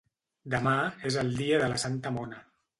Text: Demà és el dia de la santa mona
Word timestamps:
Demà 0.53 0.73
és 1.11 1.19
el 1.25 1.31
dia 1.43 1.63
de 1.65 1.71
la 1.77 1.81
santa 1.87 2.17
mona 2.19 2.45